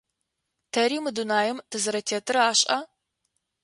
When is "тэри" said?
0.73-0.97